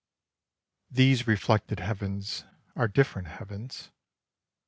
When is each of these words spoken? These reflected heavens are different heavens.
These 0.89 1.27
reflected 1.27 1.79
heavens 1.79 2.43
are 2.75 2.87
different 2.87 3.27
heavens. 3.27 3.91